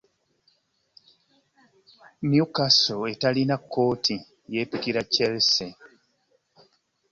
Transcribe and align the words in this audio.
Newcastle 2.29 3.05
eterina 3.13 3.55
Kooci 3.71 4.15
yepikira 4.53 5.01
Chelsea. 5.13 5.73